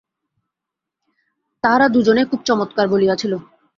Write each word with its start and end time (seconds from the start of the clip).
তাহারা 1.63 1.87
দুজনেই 1.87 2.25
খুব 2.25 2.41
চমৎকার 2.45 2.85
বলিয়াছিল। 2.87 3.33